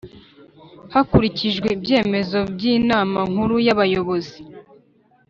Hakurikijwe 0.93 1.67
ibyemezo 1.77 2.39
by 2.53 2.63
inama 2.75 3.19
nkuru 3.31 3.55
ya 3.65 3.75
bayobozi 3.79 4.39